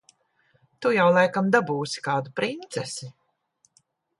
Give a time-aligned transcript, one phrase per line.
[0.85, 3.11] Tu jau laikam dabūsi kādu princesi.